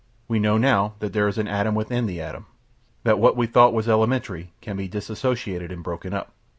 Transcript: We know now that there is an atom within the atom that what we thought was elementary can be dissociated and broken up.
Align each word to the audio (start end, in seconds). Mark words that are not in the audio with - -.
We 0.27 0.39
know 0.39 0.57
now 0.57 0.95
that 0.97 1.13
there 1.13 1.27
is 1.27 1.37
an 1.37 1.47
atom 1.47 1.75
within 1.75 2.07
the 2.07 2.19
atom 2.19 2.47
that 3.03 3.19
what 3.19 3.37
we 3.37 3.45
thought 3.45 3.71
was 3.71 3.87
elementary 3.87 4.51
can 4.59 4.75
be 4.75 4.87
dissociated 4.87 5.71
and 5.71 5.83
broken 5.83 6.11
up. 6.11 6.33